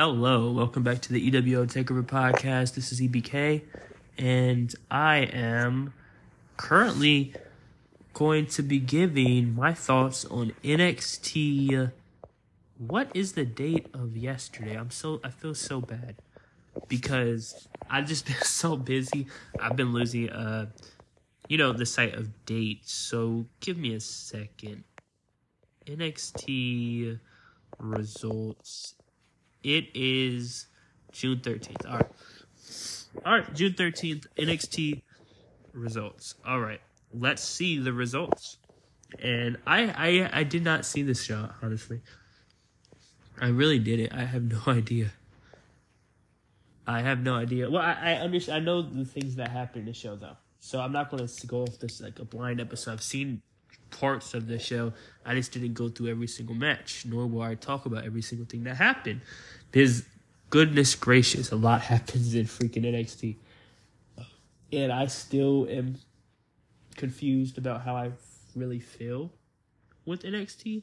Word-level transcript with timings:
Hello, 0.00 0.52
welcome 0.52 0.84
back 0.84 1.00
to 1.00 1.12
the 1.12 1.28
EWO 1.28 1.66
Takeover 1.66 2.04
Podcast. 2.04 2.76
This 2.76 2.92
is 2.92 3.00
EBK, 3.00 3.62
and 4.16 4.72
I 4.88 5.16
am 5.16 5.92
currently 6.56 7.34
going 8.12 8.46
to 8.46 8.62
be 8.62 8.78
giving 8.78 9.56
my 9.56 9.74
thoughts 9.74 10.24
on 10.26 10.52
NXT. 10.62 11.90
What 12.76 13.10
is 13.12 13.32
the 13.32 13.44
date 13.44 13.88
of 13.92 14.16
yesterday? 14.16 14.76
I'm 14.76 14.92
so 14.92 15.20
I 15.24 15.30
feel 15.30 15.56
so 15.56 15.80
bad 15.80 16.14
because 16.86 17.66
I've 17.90 18.06
just 18.06 18.24
been 18.28 18.42
so 18.42 18.76
busy. 18.76 19.26
I've 19.58 19.74
been 19.74 19.92
losing 19.92 20.30
uh 20.30 20.66
you 21.48 21.58
know 21.58 21.72
the 21.72 21.86
site 21.86 22.14
of 22.14 22.46
dates. 22.46 22.92
So 22.92 23.46
give 23.58 23.76
me 23.76 23.96
a 23.96 24.00
second. 24.00 24.84
NXT 25.88 27.18
results. 27.80 28.94
It 29.68 29.90
is 29.94 30.66
June 31.12 31.40
13th. 31.40 31.86
All 31.86 31.96
right. 31.98 32.10
All 33.26 33.32
right, 33.34 33.54
June 33.54 33.74
13th, 33.74 34.26
NXT 34.38 35.02
results. 35.74 36.36
All 36.46 36.58
right. 36.58 36.80
Let's 37.12 37.42
see 37.44 37.78
the 37.78 37.92
results. 37.92 38.56
And 39.22 39.58
I 39.66 39.82
I 40.32 40.40
I 40.40 40.42
did 40.44 40.64
not 40.64 40.86
see 40.86 41.02
this 41.02 41.22
show, 41.22 41.50
honestly. 41.60 42.00
I 43.38 43.48
really 43.48 43.78
didn't. 43.78 44.18
I 44.18 44.24
have 44.24 44.44
no 44.44 44.60
idea. 44.72 45.10
I 46.86 47.02
have 47.02 47.20
no 47.20 47.34
idea. 47.34 47.68
Well, 47.68 47.82
I 47.82 47.92
I 47.92 48.12
understand. 48.14 48.62
I 48.62 48.64
know 48.64 48.80
the 48.80 49.04
things 49.04 49.36
that 49.36 49.50
happen 49.50 49.80
in 49.80 49.86
the 49.86 49.92
show 49.92 50.16
though, 50.16 50.38
so 50.60 50.80
I'm 50.80 50.92
not 50.92 51.10
going 51.10 51.26
to 51.26 51.46
go 51.46 51.64
off 51.64 51.78
this 51.78 52.00
like 52.00 52.18
a 52.20 52.24
blind 52.24 52.58
episode. 52.62 52.92
I've 52.92 53.02
seen 53.02 53.42
parts 53.90 54.34
of 54.34 54.46
the 54.46 54.58
show. 54.58 54.92
I 55.24 55.34
just 55.34 55.52
didn't 55.52 55.74
go 55.74 55.88
through 55.88 56.08
every 56.08 56.26
single 56.26 56.54
match, 56.54 57.04
nor 57.06 57.26
will 57.26 57.42
I 57.42 57.54
talk 57.54 57.86
about 57.86 58.04
every 58.04 58.22
single 58.22 58.46
thing 58.46 58.64
that 58.64 58.76
happened. 58.76 59.20
Because 59.70 60.04
goodness 60.50 60.94
gracious, 60.94 61.52
a 61.52 61.56
lot 61.56 61.80
happens 61.92 62.34
in 62.34 62.46
freaking 62.46 62.84
NXT, 62.84 63.36
and 64.72 64.92
I 64.92 65.06
still 65.06 65.66
am 65.70 65.96
confused 66.96 67.58
about 67.58 67.82
how 67.82 67.96
I 67.96 68.12
really 68.54 68.80
feel 68.80 69.30
with 70.04 70.22
NXT. 70.22 70.82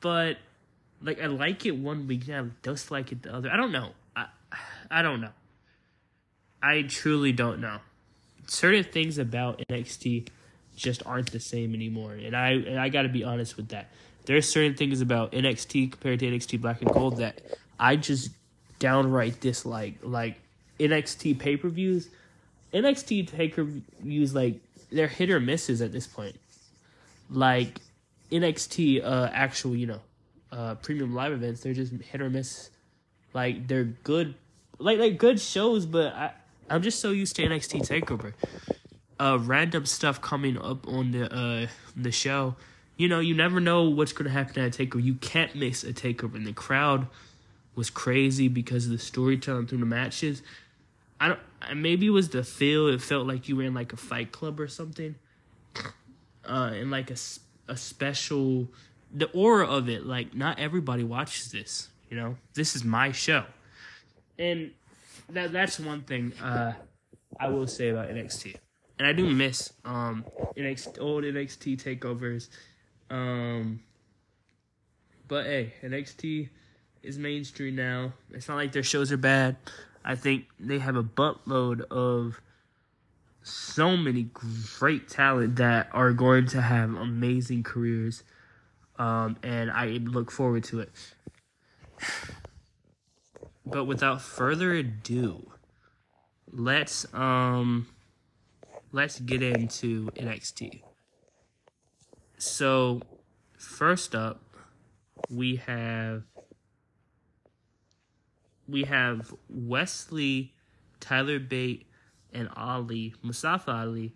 But 0.00 0.38
like, 1.02 1.20
I 1.20 1.26
like 1.26 1.66
it 1.66 1.76
one 1.76 2.06
week, 2.06 2.28
and 2.28 2.34
I 2.36 2.54
dislike 2.62 3.12
it 3.12 3.22
the 3.22 3.34
other. 3.34 3.50
I 3.50 3.56
don't 3.56 3.72
know. 3.72 3.90
I 4.14 4.26
I 4.90 5.02
don't 5.02 5.20
know. 5.20 5.32
I 6.62 6.82
truly 6.82 7.32
don't 7.32 7.60
know. 7.60 7.78
Certain 8.46 8.84
things 8.84 9.18
about 9.18 9.62
NXT 9.68 10.28
just 10.76 11.02
aren't 11.06 11.32
the 11.32 11.40
same 11.40 11.74
anymore, 11.74 12.12
and 12.12 12.36
I 12.36 12.50
and 12.50 12.78
I 12.78 12.88
got 12.90 13.02
to 13.02 13.08
be 13.08 13.24
honest 13.24 13.56
with 13.56 13.68
that. 13.68 13.88
There 14.26 14.36
are 14.36 14.42
certain 14.42 14.74
things 14.74 15.00
about 15.00 15.32
NXT 15.32 15.92
compared 15.92 16.20
to 16.20 16.26
NXT 16.26 16.60
Black 16.60 16.82
and 16.82 16.90
Gold 16.90 17.18
that 17.18 17.40
I 17.78 17.96
just 17.96 18.30
downright 18.78 19.40
dislike. 19.40 19.94
Like 20.02 20.38
NXT 20.78 21.38
pay 21.38 21.56
per 21.56 21.68
views, 21.68 22.08
NXT 22.72 23.32
pay 23.32 23.48
per 23.48 23.66
views 24.00 24.34
like 24.34 24.60
they're 24.90 25.08
hit 25.08 25.30
or 25.30 25.40
misses 25.40 25.80
at 25.80 25.92
this 25.92 26.06
point. 26.06 26.36
Like 27.30 27.80
NXT 28.30 29.04
uh 29.04 29.30
actual 29.32 29.74
you 29.74 29.86
know 29.86 30.00
uh 30.52 30.74
premium 30.76 31.14
live 31.14 31.32
events, 31.32 31.62
they're 31.62 31.74
just 31.74 31.92
hit 31.92 32.20
or 32.20 32.30
miss. 32.30 32.70
Like 33.32 33.66
they're 33.66 33.84
good, 33.84 34.34
like 34.78 34.98
like 34.98 35.18
good 35.18 35.40
shows, 35.40 35.86
but 35.86 36.12
I 36.12 36.32
I'm 36.68 36.82
just 36.82 37.00
so 37.00 37.10
used 37.10 37.36
to 37.36 37.46
NXT 37.46 37.88
Takeover 37.88 38.32
uh 39.18 39.38
random 39.40 39.86
stuff 39.86 40.20
coming 40.20 40.58
up 40.58 40.86
on 40.88 41.12
the 41.12 41.32
uh 41.32 41.66
the 41.96 42.12
show. 42.12 42.56
You 42.96 43.08
know, 43.08 43.20
you 43.20 43.34
never 43.34 43.60
know 43.60 43.84
what's 43.84 44.12
gonna 44.12 44.30
happen 44.30 44.62
at 44.62 44.78
a 44.78 44.86
takeover. 44.86 45.02
You 45.02 45.14
can't 45.14 45.54
miss 45.54 45.84
a 45.84 45.92
takeover. 45.92 46.34
And 46.34 46.46
the 46.46 46.52
crowd 46.52 47.06
was 47.74 47.90
crazy 47.90 48.48
because 48.48 48.86
of 48.86 48.92
the 48.92 48.98
storytelling 48.98 49.66
through 49.66 49.78
the 49.78 49.86
matches. 49.86 50.42
I 51.20 51.28
don't 51.28 51.40
maybe 51.74 52.06
it 52.06 52.10
was 52.10 52.30
the 52.30 52.44
feel. 52.44 52.88
It 52.88 53.00
felt 53.00 53.26
like 53.26 53.48
you 53.48 53.56
were 53.56 53.64
in 53.64 53.74
like 53.74 53.92
a 53.92 53.96
fight 53.96 54.32
club 54.32 54.60
or 54.60 54.68
something. 54.68 55.14
Uh 56.44 56.70
and 56.74 56.90
like 56.90 57.10
a 57.10 57.16
a 57.68 57.76
special 57.76 58.68
the 59.12 59.30
aura 59.32 59.66
of 59.66 59.88
it, 59.88 60.04
like 60.04 60.34
not 60.34 60.58
everybody 60.58 61.04
watches 61.04 61.50
this, 61.50 61.88
you 62.10 62.16
know. 62.16 62.36
This 62.54 62.76
is 62.76 62.84
my 62.84 63.12
show. 63.12 63.44
And 64.38 64.72
that 65.30 65.52
that's 65.52 65.80
one 65.80 66.02
thing 66.02 66.32
uh 66.42 66.72
I 67.38 67.48
will 67.48 67.66
say 67.66 67.88
about 67.88 68.08
NXT 68.08 68.56
and 68.98 69.06
I 69.06 69.12
do 69.12 69.28
miss 69.28 69.72
um 69.84 70.24
NXT 70.56 71.00
old 71.00 71.24
NXT 71.24 71.82
takeovers. 71.82 72.48
Um 73.10 73.80
but 75.28 75.46
hey, 75.46 75.74
NXT 75.82 76.48
is 77.02 77.18
mainstream 77.18 77.76
now. 77.76 78.12
It's 78.30 78.48
not 78.48 78.56
like 78.56 78.72
their 78.72 78.82
shows 78.82 79.12
are 79.12 79.16
bad. 79.16 79.56
I 80.04 80.14
think 80.14 80.46
they 80.58 80.78
have 80.78 80.96
a 80.96 81.02
buttload 81.02 81.82
of 81.90 82.40
so 83.42 83.96
many 83.96 84.24
great 84.78 85.08
talent 85.08 85.56
that 85.56 85.88
are 85.92 86.12
going 86.12 86.46
to 86.46 86.60
have 86.60 86.94
amazing 86.94 87.62
careers. 87.62 88.22
Um 88.98 89.36
and 89.42 89.70
I 89.70 89.88
look 90.02 90.30
forward 90.30 90.64
to 90.64 90.80
it. 90.80 90.90
But 93.68 93.86
without 93.86 94.22
further 94.22 94.74
ado, 94.74 95.50
let's 96.52 97.04
um 97.12 97.88
let's 98.92 99.20
get 99.20 99.42
into 99.42 100.10
NXT. 100.16 100.82
So, 102.38 103.00
first 103.56 104.14
up, 104.14 104.42
we 105.30 105.56
have 105.56 106.24
we 108.68 108.84
have 108.84 109.32
Wesley, 109.48 110.52
Tyler 111.00 111.38
Bate, 111.38 111.86
and 112.32 112.48
Ali 112.56 113.14
Mustafa 113.22 113.70
Ali 113.70 114.12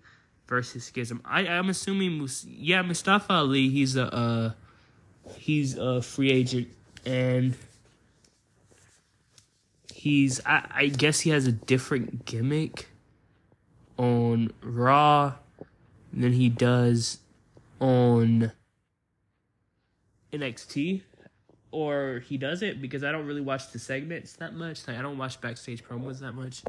versus 0.47 0.85
Schism. 0.85 1.21
I 1.25 1.47
I'm 1.47 1.69
assuming 1.71 2.29
yeah 2.47 2.83
Mustafa 2.83 3.33
Ali 3.33 3.69
he's 3.69 3.97
a 3.97 4.15
uh, 4.15 4.53
he's 5.37 5.77
a 5.77 6.03
free 6.03 6.31
agent 6.31 6.69
and 7.07 7.57
he's 9.95 10.41
I, 10.45 10.67
I 10.75 10.87
guess 10.87 11.21
he 11.21 11.31
has 11.31 11.47
a 11.47 11.53
different 11.53 12.25
gimmick 12.25 12.90
on 14.01 14.51
Raw 14.63 15.35
than 16.13 16.33
he 16.33 16.49
does 16.49 17.19
on 17.79 18.51
NXT. 20.33 21.03
Or 21.73 22.23
he 22.27 22.37
does 22.37 22.63
it 22.63 22.83
because 22.83 23.05
I 23.05 23.13
don't 23.13 23.27
really 23.27 23.43
watch 23.43 23.71
the 23.71 23.79
segments 23.79 24.33
that 24.35 24.55
much. 24.55 24.89
Like 24.89 24.97
I 24.99 25.03
don't 25.03 25.19
watch 25.19 25.41
backstage 25.41 25.85
promos 25.85 26.19
that 26.19 26.33
much. 26.33 26.63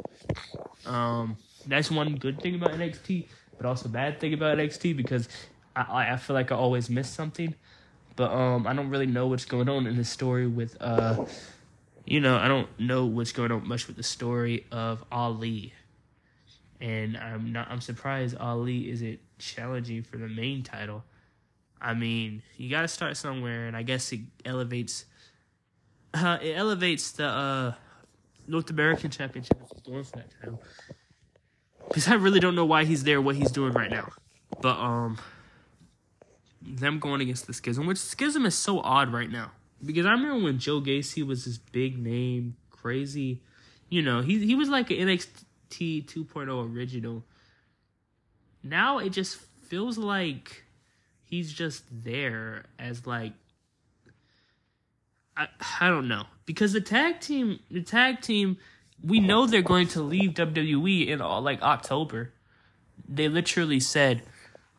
Um, 0.85 1.37
that's 1.65 1.89
one 1.89 2.17
good 2.17 2.39
thing 2.39 2.53
about 2.53 2.71
NXT, 2.71 3.27
but 3.57 3.65
also 3.65 3.89
bad 3.89 4.19
thing 4.19 4.33
about 4.35 4.57
NXT 4.57 4.95
because 4.95 5.27
I 5.75 6.11
I- 6.11 6.17
feel 6.17 6.35
like 6.35 6.51
I 6.51 6.55
always 6.55 6.87
miss 6.89 7.09
something. 7.09 7.55
But 8.15 8.31
um, 8.31 8.67
I 8.67 8.73
don't 8.73 8.89
really 8.89 9.07
know 9.07 9.25
what's 9.25 9.45
going 9.45 9.69
on 9.69 9.87
in 9.87 9.95
the 9.97 10.03
story 10.05 10.45
with 10.45 10.77
uh, 10.79 11.25
you 12.05 12.19
know, 12.19 12.37
I 12.37 12.47
don't 12.47 12.67
know 12.79 13.05
what's 13.05 13.31
going 13.31 13.51
on 13.51 13.67
much 13.67 13.87
with 13.87 13.95
the 13.95 14.03
story 14.03 14.65
of 14.71 15.03
Ali 15.11 15.73
and 16.81 17.15
I'm 17.15 17.51
not. 17.51 17.69
I'm 17.69 17.79
surprised 17.79 18.35
Ali 18.37 18.89
isn't 18.89 19.19
challenging 19.37 20.03
for 20.03 20.17
the 20.17 20.27
main 20.27 20.63
title. 20.63 21.03
I 21.79 21.93
mean, 21.93 22.41
you 22.57 22.69
got 22.69 22.81
to 22.81 22.87
start 22.87 23.17
somewhere, 23.17 23.67
and 23.67 23.77
I 23.77 23.83
guess 23.83 24.11
it 24.11 24.21
elevates. 24.43 25.05
Uh, 26.13 26.39
it 26.41 26.57
elevates 26.57 27.11
the 27.11 27.25
uh, 27.25 27.73
North 28.47 28.69
American 28.69 29.11
Championship 29.11 29.57
he's 29.61 30.09
for 30.09 30.17
that 30.17 30.33
title. 30.41 30.61
Because 31.87 32.07
I 32.07 32.15
really 32.15 32.39
don't 32.39 32.55
know 32.55 32.65
why 32.65 32.83
he's 32.83 33.03
there, 33.03 33.21
what 33.21 33.35
he's 33.35 33.51
doing 33.51 33.73
right 33.73 33.89
now. 33.89 34.09
But 34.61 34.77
um, 34.77 35.17
them 36.61 36.99
going 36.99 37.21
against 37.21 37.47
the 37.47 37.53
Schism, 37.53 37.85
which 37.85 37.97
Schism 37.97 38.45
is 38.45 38.55
so 38.55 38.79
odd 38.79 39.13
right 39.13 39.29
now. 39.29 39.51
Because 39.83 40.05
I 40.05 40.11
remember 40.11 40.43
when 40.43 40.59
Joe 40.59 40.81
Gacy 40.81 41.25
was 41.25 41.45
this 41.45 41.57
big 41.57 41.97
name, 41.97 42.55
crazy, 42.69 43.41
you 43.89 44.01
know, 44.01 44.21
he 44.21 44.45
he 44.45 44.55
was 44.55 44.69
like 44.69 44.91
an 44.91 44.97
NXT 44.97 45.43
2.0 45.71 46.75
original. 46.75 47.23
Now 48.63 48.99
it 48.99 49.09
just 49.09 49.37
feels 49.63 49.97
like 49.97 50.65
he's 51.23 51.51
just 51.51 51.83
there 51.91 52.65
as 52.77 53.07
like 53.07 53.33
I 55.35 55.47
I 55.79 55.87
don't 55.87 56.07
know 56.07 56.25
because 56.45 56.73
the 56.73 56.81
tag 56.81 57.21
team 57.21 57.59
the 57.71 57.81
tag 57.81 58.21
team 58.21 58.57
we 59.03 59.19
know 59.19 59.47
they're 59.47 59.61
going 59.61 59.87
to 59.87 60.01
leave 60.01 60.31
WWE 60.31 61.07
in 61.07 61.21
all 61.21 61.41
like 61.41 61.61
October. 61.61 62.33
They 63.07 63.27
literally 63.27 63.79
said 63.79 64.21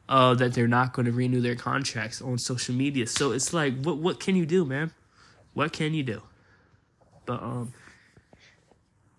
uh, 0.09 0.35
that 0.35 0.55
they're 0.55 0.69
not 0.69 0.93
going 0.93 1.06
to 1.06 1.12
renew 1.12 1.41
their 1.41 1.56
contracts 1.56 2.21
on 2.23 2.38
social 2.38 2.75
media. 2.75 3.06
So 3.06 3.33
it's 3.33 3.53
like, 3.53 3.83
what 3.83 3.99
what 3.99 4.21
can 4.21 4.37
you 4.37 4.47
do, 4.47 4.65
man? 4.65 4.93
What 5.55 5.73
can 5.73 5.95
you 5.95 6.03
do? 6.03 6.23
But 7.27 7.43
um, 7.43 7.73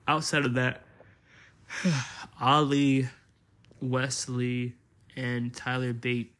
outside 0.08 0.46
of 0.46 0.54
that, 0.56 0.82
Ali, 2.42 3.10
Wesley, 3.81 4.75
and 5.16 5.54
Tyler 5.54 5.94
Bate 5.94 6.34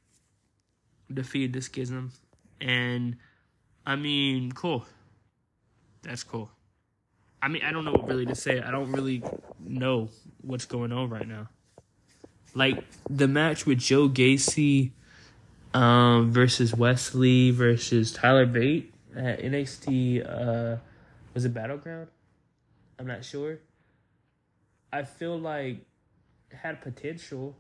defeated 1.14 1.54
the 1.54 1.62
Schism, 1.62 2.12
and 2.60 3.18
I 3.86 3.96
mean, 3.96 4.52
cool. 4.52 4.86
That's 6.02 6.24
cool. 6.24 6.50
I 7.42 7.50
mean, 7.50 7.64
I 7.64 7.72
don't 7.72 7.86
know 7.86 7.92
what 7.92 8.08
really 8.08 8.26
to 8.26 8.36
say. 8.36 8.62
I 8.62 8.72
don't 8.72 8.92
really 8.92 9.22
know 9.60 10.10
what's 10.42 10.66
going 10.66 10.92
on 10.92 11.10
right 11.10 11.28
now. 11.28 11.50
Like 12.56 12.84
the 13.10 13.28
match 13.28 13.66
with 13.66 13.80
Joe 13.80 14.08
Gacy 14.08 14.92
um, 15.74 16.32
versus 16.32 16.74
Wesley 16.74 17.52
versus 17.52 18.14
Tyler 18.14 18.46
Bate 18.46 18.94
at 19.16 19.42
NXT. 19.42 20.26
Uh, 20.26 20.78
was 21.34 21.46
it 21.46 21.54
Battleground? 21.54 22.08
I'm 23.00 23.08
not 23.08 23.26
sure. 23.26 23.60
I 24.94 25.04
feel 25.04 25.40
like 25.40 25.78
had 26.54 26.82
potential. 26.82 27.58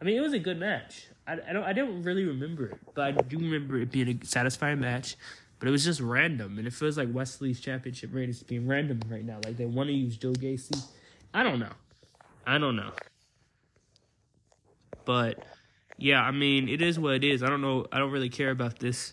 I 0.00 0.04
mean, 0.04 0.16
it 0.16 0.20
was 0.20 0.32
a 0.32 0.40
good 0.40 0.58
match. 0.58 1.06
I, 1.26 1.38
I 1.48 1.52
don't 1.52 1.62
I 1.62 1.72
don't 1.72 2.02
really 2.02 2.24
remember 2.24 2.66
it, 2.66 2.78
but 2.94 3.04
I 3.04 3.12
do 3.12 3.38
remember 3.38 3.78
it 3.78 3.92
being 3.92 4.08
a 4.08 4.26
satisfying 4.26 4.80
match. 4.80 5.16
But 5.60 5.68
it 5.68 5.70
was 5.70 5.84
just 5.84 6.00
random, 6.00 6.58
and 6.58 6.66
it 6.66 6.72
feels 6.72 6.98
like 6.98 7.08
Wesley's 7.12 7.60
championship 7.60 8.10
reign 8.12 8.28
is 8.28 8.42
being 8.42 8.66
random 8.66 9.00
right 9.08 9.24
now. 9.24 9.38
Like 9.44 9.56
they 9.56 9.66
want 9.66 9.88
to 9.88 9.94
use 9.94 10.16
Joe 10.16 10.32
Gacy. 10.32 10.84
I 11.32 11.44
don't 11.44 11.60
know. 11.60 11.70
I 12.44 12.58
don't 12.58 12.74
know. 12.74 12.90
But 15.04 15.44
yeah, 15.96 16.22
I 16.22 16.32
mean, 16.32 16.68
it 16.68 16.82
is 16.82 16.98
what 16.98 17.14
it 17.14 17.24
is. 17.24 17.44
I 17.44 17.48
don't 17.48 17.62
know. 17.62 17.86
I 17.92 17.98
don't 17.98 18.10
really 18.10 18.28
care 18.28 18.50
about 18.50 18.80
this 18.80 19.12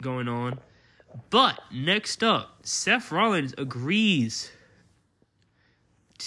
going 0.00 0.28
on. 0.28 0.60
But 1.28 1.60
next 1.72 2.22
up, 2.22 2.60
Seth 2.62 3.10
Rollins 3.10 3.52
agrees 3.58 4.50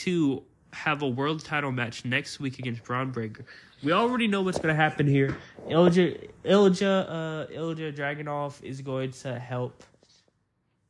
to 0.03 0.43
have 0.73 1.01
a 1.01 1.07
world 1.07 1.43
title 1.43 1.71
match 1.71 2.03
next 2.03 2.39
week 2.39 2.59
against 2.59 2.83
Bron 2.83 3.11
Breakker. 3.11 3.45
We 3.83 3.93
already 3.93 4.27
know 4.27 4.41
what's 4.41 4.57
going 4.57 4.75
to 4.75 4.81
happen 4.81 5.07
here. 5.07 5.37
Ilja, 5.69 6.29
Ilja, 6.43 7.05
uh, 7.07 7.47
Ilja 7.47 7.95
Dragunov 7.95 8.61
is 8.63 8.81
going 8.81 9.11
to 9.11 9.39
help. 9.39 9.83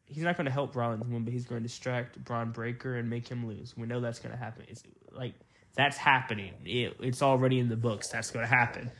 He's 0.06 0.24
not 0.24 0.38
going 0.38 0.46
to 0.46 0.52
help 0.52 0.75
Rollins 0.75 1.06
win, 1.07 1.24
but 1.24 1.34
he's 1.34 1.46
going 1.46 1.62
to 1.62 1.68
distract 1.68 2.24
Bron 2.24 2.52
Breakker 2.52 2.98
and 2.98 3.10
make 3.10 3.28
him 3.28 3.48
lose. 3.48 3.75
We 3.78 3.86
know 3.88 4.00
that's 4.00 4.19
going 4.19 4.31
to 4.31 4.38
happen. 4.38 4.66
It's 4.68 4.84
like 5.12 5.34
that's 5.75 5.98
happening. 5.98 6.54
It, 6.63 6.96
it's 7.00 7.22
already 7.22 7.60
in 7.60 7.69
the 7.69 7.75
books. 7.75 8.07
That's 8.07 8.31
going 8.31 8.48
to 8.48 8.54
happen. 8.54 8.92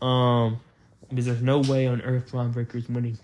Um, 0.00 0.60
because 1.08 1.26
there's 1.26 1.42
no 1.42 1.60
way 1.60 1.86
on 1.86 2.00
earth 2.02 2.30
Bron 2.30 2.52
Breakker's 2.52 2.88
winning, 2.88 3.18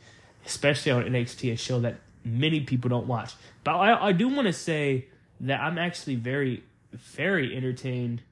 especially 0.47 0.93
on 0.93 1.05
NXT, 1.05 1.53
a 1.53 1.57
show 1.57 1.81
that 1.81 1.97
many 2.25 2.61
people 2.61 2.91
don't 2.91 3.07
watch. 3.07 3.35
But 3.65 3.77
I, 3.77 4.09
I 4.09 4.13
do 4.13 4.29
want 4.29 4.47
to 4.47 4.53
say 4.53 5.07
that 5.41 5.61
I'm 5.61 5.79
actually 5.79 6.17
very, 6.17 6.63
very 6.93 7.57
entertained 7.57 8.23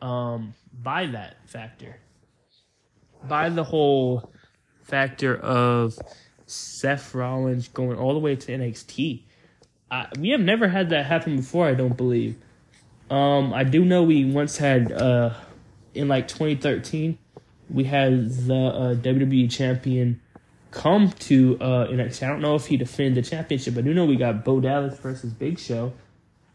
um, 0.00 0.54
by 0.72 1.06
that 1.06 1.36
factor. 1.46 1.96
By 3.26 3.48
the 3.48 3.64
whole 3.64 4.30
factor 4.82 5.36
of 5.36 5.98
Seth 6.46 7.14
Rollins 7.14 7.68
going 7.68 7.98
all 7.98 8.12
the 8.12 8.20
way 8.20 8.36
to 8.36 8.52
NXT. 8.52 9.22
I, 9.90 10.08
we 10.18 10.30
have 10.30 10.40
never 10.40 10.68
had 10.68 10.90
that 10.90 11.06
happen 11.06 11.36
before, 11.36 11.66
I 11.66 11.74
don't 11.74 11.96
believe. 11.96 12.36
Um, 13.10 13.52
I 13.52 13.64
do 13.64 13.84
know 13.84 14.02
we 14.02 14.24
once 14.24 14.58
had 14.58 14.92
uh, 14.92 15.34
in 15.94 16.08
like 16.08 16.28
2013, 16.28 17.18
we 17.70 17.84
had 17.84 18.30
the 18.30 18.54
uh, 18.54 18.94
WWE 18.96 19.50
champion 19.50 20.20
come 20.70 21.10
to 21.10 21.56
uh, 21.60 21.86
NXT. 21.86 22.24
I 22.24 22.28
don't 22.28 22.40
know 22.40 22.56
if 22.56 22.66
he 22.66 22.76
defended 22.76 23.24
the 23.24 23.28
championship, 23.28 23.74
but 23.74 23.84
I 23.84 23.86
do 23.86 23.94
know 23.94 24.04
we 24.04 24.16
got 24.16 24.44
Bo 24.44 24.60
Dallas 24.60 24.98
versus 24.98 25.32
Big 25.32 25.58
Show. 25.58 25.92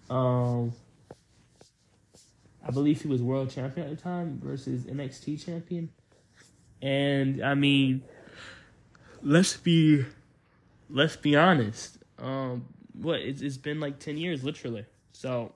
Um, 0.10 0.74
I 2.66 2.72
believe 2.72 3.02
he 3.02 3.08
was 3.08 3.22
world 3.22 3.50
champion 3.50 3.88
at 3.88 3.98
the 3.98 4.02
time 4.02 4.40
versus 4.44 4.84
NXT 4.84 5.46
champion. 5.46 5.90
And 6.82 7.44
I 7.44 7.54
mean, 7.54 8.04
let's 9.22 9.58
be 9.58 10.06
let's 10.90 11.16
be 11.16 11.36
honest. 11.36 11.98
Um, 12.18 12.66
what 12.94 13.20
it's, 13.20 13.42
it's 13.42 13.58
been 13.58 13.80
like 13.80 14.00
ten 14.00 14.18
years, 14.18 14.44
literally. 14.44 14.86
So 15.12 15.54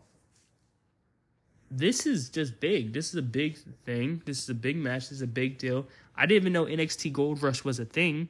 this 1.70 2.06
is 2.06 2.30
just 2.30 2.60
big. 2.60 2.94
This 2.94 3.10
is 3.10 3.16
a 3.16 3.24
big 3.24 3.58
thing. 3.86 4.22
This 4.26 4.44
is 4.44 4.50
a 4.50 4.54
big 4.54 4.78
match. 4.78 5.10
This 5.10 5.14
is 5.14 5.22
a 5.22 5.28
big 5.28 5.58
deal. 5.58 5.88
I 6.16 6.26
didn't 6.26 6.44
even 6.44 6.54
know 6.54 6.66
NXT 6.66 7.12
Gold 7.12 7.42
Rush 7.42 7.64
was 7.64 7.80
a 7.80 7.86
thing. 7.86 8.30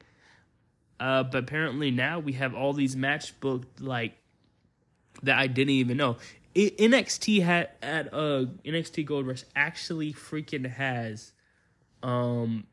Uh, 0.99 1.23
but 1.23 1.39
apparently 1.39 1.91
now 1.91 2.19
we 2.19 2.33
have 2.33 2.53
all 2.53 2.71
these 2.71 2.95
match 2.95 3.37
booked 3.41 3.81
like 3.81 4.13
that 5.23 5.37
I 5.37 5.47
didn't 5.47 5.71
even 5.71 5.97
know. 5.97 6.17
NXT 6.55 7.41
had 7.41 7.69
at 7.81 8.13
uh 8.13 8.45
NXT 8.63 9.05
Gold 9.05 9.25
Rush 9.25 9.43
actually 9.55 10.13
freaking 10.13 10.69
has 10.69 11.31
um 12.03 12.67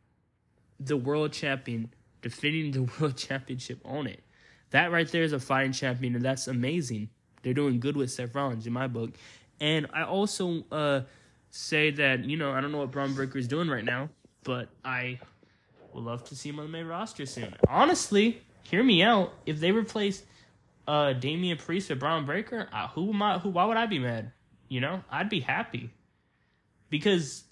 the 0.78 0.96
world 0.96 1.32
champion 1.32 1.90
defending 2.22 2.72
the 2.72 2.82
world 3.00 3.16
championship 3.16 3.80
on 3.84 4.06
it. 4.06 4.22
That 4.70 4.92
right 4.92 5.10
there 5.10 5.22
is 5.22 5.32
a 5.32 5.40
fighting 5.40 5.72
champion, 5.72 6.14
and 6.14 6.24
that's 6.24 6.46
amazing. 6.46 7.08
They're 7.42 7.54
doing 7.54 7.80
good 7.80 7.96
with 7.96 8.10
Seth 8.10 8.34
Rollins 8.34 8.66
in 8.66 8.72
my 8.72 8.86
book. 8.86 9.10
And 9.60 9.86
I 9.92 10.04
also 10.04 10.64
uh, 10.70 11.02
say 11.50 11.90
that, 11.90 12.24
you 12.24 12.36
know, 12.36 12.52
I 12.52 12.60
don't 12.60 12.72
know 12.72 12.78
what 12.78 12.90
Bron 12.90 13.14
Breakker 13.14 13.38
is 13.38 13.48
doing 13.48 13.68
right 13.68 13.84
now, 13.84 14.08
but 14.44 14.68
I 14.84 15.18
would 15.92 16.04
love 16.04 16.24
to 16.24 16.36
see 16.36 16.50
him 16.50 16.58
on 16.58 16.66
the 16.66 16.72
main 16.72 16.86
roster 16.86 17.26
soon. 17.26 17.54
Honestly, 17.68 18.42
hear 18.62 18.82
me 18.82 19.02
out. 19.02 19.32
If 19.44 19.58
they 19.60 19.72
replace 19.72 20.22
uh, 20.90 21.12
Damian 21.12 21.56
Priest 21.56 21.88
with 21.88 22.00
Bron 22.00 22.24
Breakker, 22.26 22.68
who 22.94 23.10
am 23.10 23.22
I, 23.22 23.38
who, 23.38 23.50
why 23.50 23.64
would 23.64 23.76
I 23.76 23.86
be 23.86 24.00
mad? 24.00 24.32
You 24.68 24.80
know, 24.80 25.04
I'd 25.08 25.28
be 25.28 25.38
happy. 25.38 25.90
Because 26.88 27.44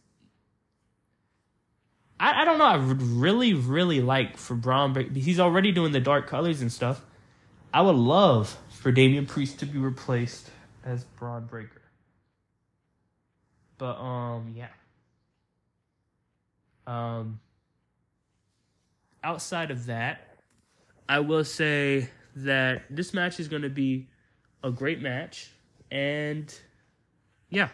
I, 2.19 2.43
I 2.43 2.45
don't 2.45 2.59
know. 2.59 2.65
I 2.65 2.77
would 2.77 3.01
really, 3.01 3.55
really 3.55 4.01
like 4.01 4.37
for 4.37 4.57
Bron 4.57 4.93
Breakker. 4.93 5.13
He's 5.15 5.39
already 5.39 5.71
doing 5.71 5.93
the 5.93 6.01
dark 6.01 6.27
colors 6.27 6.61
and 6.61 6.73
stuff. 6.73 7.01
I 7.73 7.83
would 7.83 7.95
love 7.95 8.57
for 8.71 8.91
Damian 8.91 9.27
Priest 9.27 9.61
to 9.61 9.67
be 9.67 9.79
replaced 9.79 10.51
as 10.85 11.05
Bron 11.05 11.47
Breakker. 11.47 11.83
But 13.77 14.01
um 14.01 14.53
yeah. 14.57 14.67
Um 16.89 17.39
outside 19.23 19.71
of 19.71 19.87
that, 19.87 20.39
I 21.09 21.21
will 21.21 21.45
say 21.45 22.09
that 22.45 22.83
this 22.91 23.15
match 23.15 23.41
is 23.41 23.49
going 23.49 23.63
to 23.63 23.69
be 23.69 24.09
a 24.63 24.71
great 24.71 25.01
match 25.01 25.51
and 25.91 26.55
yeah. 27.51 27.69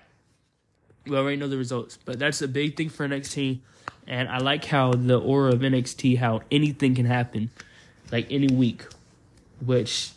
We 1.07 1.17
already 1.17 1.37
know 1.37 1.49
the 1.49 1.59
results, 1.59 1.99
but 2.03 2.19
that's 2.19 2.41
a 2.41 2.49
big 2.49 2.77
thing 2.77 2.89
for 2.89 3.07
NXT 3.07 3.61
and 4.07 4.29
I 4.29 4.39
like 4.39 4.65
how 4.65 4.93
the 4.93 5.19
aura 5.19 5.53
of 5.53 5.61
NXT 5.61 6.19
how 6.19 6.43
anything 6.51 6.95
can 6.95 7.07
happen 7.07 7.51
like 8.13 8.27
any 8.31 8.49
week 8.49 8.85
which 9.65 10.11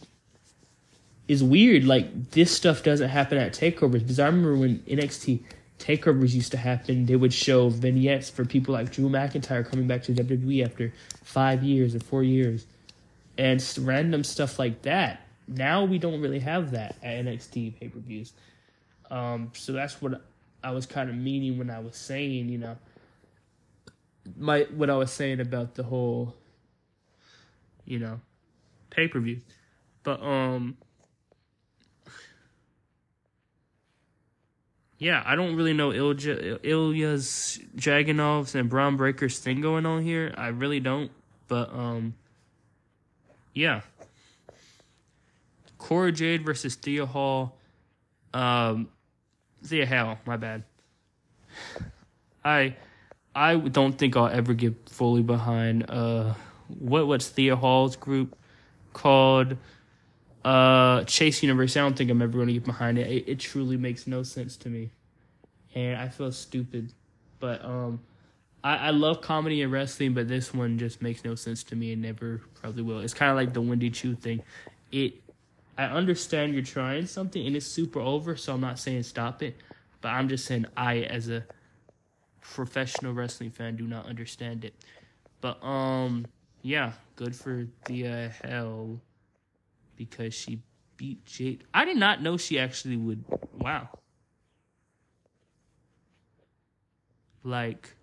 is 1.27 1.43
weird 1.43 1.85
like 1.85 2.31
this 2.31 2.51
stuff 2.51 2.83
doesn't 2.83 3.09
happen 3.09 3.37
at 3.37 3.53
takeovers 3.53 3.99
because 3.99 4.19
I 4.19 4.25
remember 4.25 4.55
when 4.55 4.79
NXT 4.79 5.41
takeovers 5.79 6.33
used 6.33 6.51
to 6.51 6.57
happen, 6.57 7.05
they 7.05 7.15
would 7.15 7.33
show 7.33 7.69
vignettes 7.69 8.29
for 8.29 8.45
people 8.45 8.73
like 8.73 8.91
Drew 8.91 9.09
McIntyre 9.09 9.67
coming 9.69 9.87
back 9.87 10.03
to 10.03 10.13
WWE 10.13 10.65
after 10.65 10.91
five 11.23 11.63
years 11.63 11.95
or 11.95 11.99
four 11.99 12.23
years, 12.23 12.65
and 13.37 13.63
random 13.79 14.23
stuff 14.23 14.59
like 14.59 14.81
that. 14.83 15.27
Now 15.47 15.85
we 15.85 15.97
don't 15.97 16.21
really 16.21 16.39
have 16.39 16.71
that 16.71 16.95
at 17.01 17.25
NXT 17.25 17.79
pay 17.79 17.87
per 17.87 17.99
views. 17.99 18.33
Um, 19.09 19.51
so 19.53 19.71
that's 19.71 20.01
what 20.01 20.21
I 20.63 20.71
was 20.71 20.85
kind 20.85 21.09
of 21.09 21.15
meaning 21.15 21.57
when 21.57 21.69
I 21.69 21.79
was 21.79 21.95
saying, 21.95 22.49
you 22.49 22.57
know, 22.57 22.77
my 24.37 24.67
what 24.71 24.89
I 24.89 24.95
was 24.95 25.11
saying 25.11 25.39
about 25.39 25.75
the 25.75 25.83
whole, 25.83 26.35
you 27.85 27.99
know, 27.99 28.19
pay 28.89 29.07
per 29.07 29.19
view. 29.19 29.39
But 30.03 30.21
um, 30.21 30.77
yeah, 34.97 35.21
I 35.25 35.35
don't 35.35 35.55
really 35.55 35.73
know 35.73 35.91
Ilja, 35.91 36.59
Ilya's 36.63 37.59
Dragunov's 37.75 38.55
and 38.55 38.69
Bron 38.69 38.97
Breakker's 38.97 39.39
thing 39.39 39.61
going 39.61 39.85
on 39.85 40.01
here. 40.01 40.33
I 40.37 40.47
really 40.47 40.79
don't. 40.79 41.11
But 41.47 41.71
um, 41.71 42.15
yeah. 43.57 43.81
Cora 45.77 46.11
Jade 46.11 46.45
versus 46.45 46.75
Thea 46.75 47.05
Hall. 47.05 47.57
Um, 48.33 48.89
Thea 49.63 49.85
Hall, 49.85 50.19
my 50.25 50.37
bad. 50.37 50.63
I 52.45 52.75
I 53.33 53.55
don't 53.55 53.97
think 53.97 54.15
I'll 54.15 54.27
ever 54.27 54.53
get 54.53 54.89
fully 54.89 55.21
behind 55.21 55.89
uh 55.89 56.33
what 56.79 57.07
what's 57.07 57.27
Thea 57.29 57.55
Hall's 57.55 57.95
group 57.95 58.37
called 58.93 59.57
uh, 60.45 61.03
Chase 61.03 61.43
University, 61.43 61.79
I 61.79 61.83
don't 61.83 61.97
think 61.97 62.09
I'm 62.09 62.21
ever 62.21 62.31
going 62.31 62.47
to 62.47 62.53
get 62.53 62.63
behind 62.63 62.97
it. 62.97 63.07
it. 63.07 63.27
It 63.27 63.39
truly 63.39 63.75
makes 63.75 64.07
no 64.07 64.23
sense 64.23 64.55
to 64.57 64.69
me, 64.69 64.91
and 65.75 65.99
I 65.99 66.07
feel 66.07 66.31
stupid. 66.31 66.93
But 67.39 67.65
um, 67.65 67.99
I, 68.67 68.87
I 68.87 68.89
love 68.89 69.21
comedy 69.21 69.61
and 69.61 69.71
wrestling, 69.71 70.13
but 70.13 70.27
this 70.27 70.53
one 70.53 70.77
just 70.77 71.01
makes 71.01 71.23
no 71.23 71.35
sense 71.35 71.63
to 71.65 71.75
me 71.77 71.93
and 71.93 72.01
never 72.01 72.41
probably 72.55 72.83
will. 72.83 72.99
It's 72.99 73.13
kind 73.13 73.31
of 73.31 73.37
like 73.37 73.53
the 73.53 73.61
Wendy 73.61 73.89
Choo 73.89 74.13
thing. 74.13 74.43
It, 74.91 75.21
I 75.77 75.85
understand 75.85 76.53
you're 76.53 76.63
trying 76.63 77.05
something 77.05 77.47
and 77.47 77.55
it's 77.55 77.65
super 77.65 78.01
over, 78.01 78.35
so 78.35 78.53
I'm 78.53 78.59
not 78.59 78.77
saying 78.77 79.03
stop 79.03 79.41
it, 79.41 79.55
but 80.01 80.09
I'm 80.09 80.27
just 80.27 80.45
saying 80.45 80.65
I, 80.75 80.97
as 81.03 81.29
a 81.29 81.45
professional 82.41 83.13
wrestling 83.13 83.51
fan, 83.51 83.77
do 83.77 83.87
not 83.87 84.05
understand 84.05 84.65
it. 84.65 84.73
But 85.39 85.63
um, 85.63 86.25
yeah, 86.61 86.91
good 87.15 87.37
for 87.37 87.67
the 87.85 88.07
uh, 88.07 88.29
hell 88.43 88.99
because 89.95 90.33
she 90.33 90.59
beat 90.97 91.23
Jade. 91.23 91.63
I 91.73 91.85
did 91.85 91.95
not 91.95 92.21
know 92.21 92.35
she 92.35 92.59
actually 92.59 92.97
would. 92.97 93.23
Wow. 93.53 93.87
Like, 97.45 97.93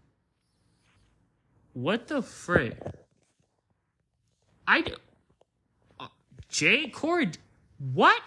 what 1.74 2.08
the 2.08 2.22
frick? 2.22 2.78
I. 4.66 4.84
Uh, 6.00 6.08
Jade 6.48 6.92
Cora. 6.92 7.26
What? 7.92 8.20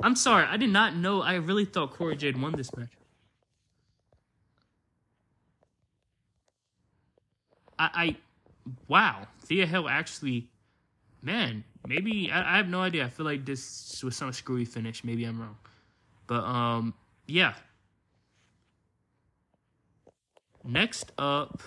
I'm 0.00 0.14
sorry. 0.14 0.46
I 0.46 0.56
did 0.56 0.70
not 0.70 0.94
know. 0.94 1.22
I 1.22 1.34
really 1.34 1.64
thought 1.64 1.90
Cora 1.90 2.14
Jade 2.14 2.40
won 2.40 2.52
this 2.52 2.74
match. 2.76 2.92
I, 7.78 7.90
I 7.94 8.16
wow, 8.86 9.26
Thea 9.40 9.66
Hill 9.66 9.88
actually, 9.88 10.48
man, 11.20 11.64
maybe 11.86 12.30
I, 12.30 12.54
I 12.54 12.56
have 12.58 12.68
no 12.68 12.80
idea. 12.80 13.04
I 13.04 13.08
feel 13.08 13.26
like 13.26 13.44
this 13.44 14.02
was 14.04 14.16
some 14.16 14.32
screwy 14.32 14.64
finish. 14.64 15.02
Maybe 15.02 15.24
I'm 15.24 15.40
wrong, 15.40 15.56
but 16.26 16.44
um, 16.44 16.94
yeah. 17.26 17.54
Next 20.64 21.10
up, 21.18 21.60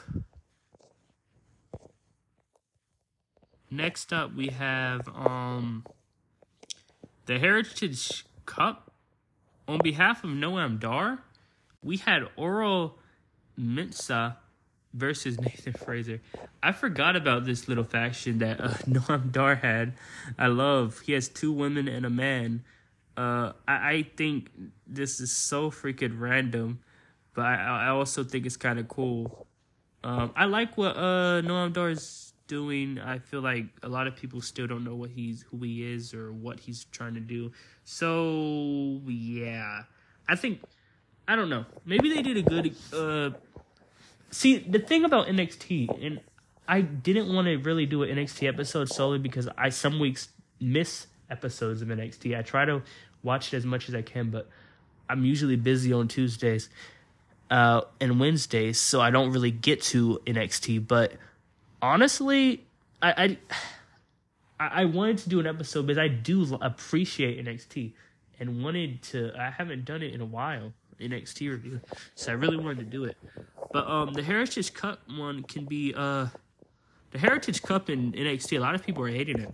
next 3.76 4.14
up 4.14 4.34
we 4.36 4.48
have 4.48 5.08
um 5.08 5.84
the 7.26 7.40
Heritage 7.40 8.26
Cup 8.46 8.92
on 9.68 9.80
behalf 9.80 10.24
of 10.24 10.30
Noam 10.30 10.80
Dar. 10.80 11.20
We 11.84 11.98
had 11.98 12.24
Oro 12.36 12.96
Mensah 13.60 14.38
versus 14.94 15.40
Nathan 15.42 15.74
Frazer. 15.74 16.22
I 16.62 16.72
forgot 16.72 17.16
about 17.16 17.46
this 17.46 17.68
little 17.68 17.84
faction 17.84 18.40
that 18.40 18.62
uh, 18.62 18.70
Noam 18.88 19.32
Dar 19.32 19.56
had. 19.56 19.94
I 20.38 20.48
love. 20.48 21.00
He 21.02 21.14
has 21.14 21.28
two 21.28 21.52
women 21.52 21.88
and 21.88 22.06
a 22.06 22.10
man. 22.10 22.64
Uh, 23.18 23.54
I, 23.68 23.74
I 23.74 24.06
think 24.16 24.50
this 24.86 25.20
is 25.20 25.32
so 25.32 25.72
freaking 25.72 26.20
random, 26.20 26.80
but 27.34 27.46
I, 27.46 27.86
I 27.86 27.88
also 27.90 28.24
think 28.24 28.46
it's 28.46 28.58
kind 28.58 28.78
of 28.78 28.88
cool. 28.88 29.48
Um, 30.04 30.32
I 30.36 30.46
like 30.46 30.78
what 30.78 30.96
uh, 30.98 31.42
Noam 31.42 31.74
Dar 31.74 31.90
is 31.90 32.25
doing. 32.48 33.00
I 33.00 33.20
feel 33.20 33.42
like 33.42 33.66
a 33.84 33.90
lot 33.90 34.08
of 34.08 34.16
people 34.16 34.42
still 34.42 34.68
don't 34.68 34.84
know 34.84 34.96
what 34.96 35.10
he's 35.10 35.44
who 35.44 35.58
he 35.64 35.94
is 35.94 36.14
or 36.14 36.32
what 36.32 36.60
he's 36.60 36.86
trying 36.86 37.14
to 37.16 37.20
do. 37.20 37.52
So 37.84 39.02
yeah, 39.08 39.84
I 40.28 40.36
think 40.36 40.62
I 41.28 41.36
don't 41.36 41.50
know. 41.50 41.66
Maybe 41.86 42.14
they 42.14 42.22
did 42.22 42.38
a 42.38 42.42
good 42.42 42.76
uh, 42.94 43.32
See, 44.36 44.58
the 44.58 44.80
thing 44.80 45.06
about 45.06 45.28
NXT, 45.28 46.06
and 46.06 46.20
I 46.68 46.82
didn't 46.82 47.34
want 47.34 47.48
to 47.48 47.56
really 47.56 47.86
do 47.86 48.04
an 48.04 48.18
NXT 48.18 48.50
episode 48.50 48.90
solely 48.90 49.18
because 49.18 49.48
I 49.58 49.70
some 49.70 49.98
weeks 49.98 50.28
miss 50.60 51.08
episodes 51.30 51.82
of 51.82 51.88
NXT. 51.88 52.38
I 52.38 52.42
try 52.42 52.66
to 52.66 52.82
watch 53.24 53.54
it 53.54 53.58
as 53.58 53.66
much 53.66 53.88
as 53.88 53.96
I 53.96 54.02
can, 54.02 54.32
but 54.32 54.50
I'm 55.10 55.24
usually 55.24 55.56
busy 55.56 55.94
on 55.94 56.10
Tuesdays 56.10 56.68
uh, 57.50 57.84
and 58.02 58.20
Wednesdays, 58.20 58.78
so 58.78 59.00
I 59.00 59.10
don't 59.10 59.32
really 59.32 59.52
get 59.52 59.82
to 59.84 60.20
NXT. 60.26 60.86
But 60.86 61.14
honestly, 61.86 62.66
I, 63.02 63.38
I 64.60 64.78
I 64.82 64.86
wanted 64.86 65.20
to 65.20 65.30
do 65.30 65.40
an 65.40 65.48
episode 65.48 65.88
because 65.88 65.98
I 65.98 66.08
do 66.08 66.58
appreciate 66.62 67.44
NXT 67.46 67.94
and 68.40 68.64
wanted 68.64 69.02
to. 69.04 69.32
I 69.38 69.50
haven't 69.50 69.86
done 69.86 70.02
it 70.02 70.14
in 70.14 70.22
a 70.22 70.26
while. 70.26 70.74
NXT 71.00 71.50
review. 71.50 71.82
So 72.16 72.32
I 72.32 72.36
really 72.36 72.58
wanted 72.58 72.80
to 72.80 72.86
do 72.86 73.04
it. 73.04 73.18
But 73.74 73.88
um 73.88 74.14
the 74.14 74.24
Heritage 74.24 74.74
Cup 74.74 75.02
one 75.10 75.44
can 75.44 75.66
be 75.66 75.94
uh 75.96 76.28
the 77.12 77.20
Heritage 77.20 77.62
Cup 77.62 77.90
in 77.90 78.12
NXT, 78.14 78.58
a 78.58 78.62
lot 78.62 78.76
of 78.76 78.86
people 78.86 79.04
are 79.04 79.10
hating 79.10 79.40
it. 79.40 79.54